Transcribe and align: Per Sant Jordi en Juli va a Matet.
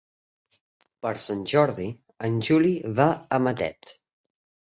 Per 1.05 1.11
Sant 1.25 1.43
Jordi 1.51 1.85
en 2.29 2.39
Juli 2.47 2.71
va 3.01 3.07
a 3.37 3.41
Matet. 3.49 3.93